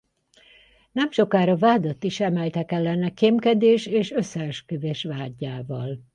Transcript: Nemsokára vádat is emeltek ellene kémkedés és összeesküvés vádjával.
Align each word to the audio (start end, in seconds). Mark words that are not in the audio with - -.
Nemsokára 0.91 1.57
vádat 1.57 2.03
is 2.03 2.19
emeltek 2.19 2.71
ellene 2.71 3.09
kémkedés 3.13 3.85
és 3.85 4.11
összeesküvés 4.11 5.03
vádjával. 5.03 6.01